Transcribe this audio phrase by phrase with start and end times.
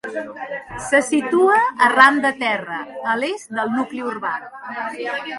[0.85, 1.57] Se situa
[1.87, 2.79] arran de terra,
[3.11, 4.33] a l'est del nucli urbà.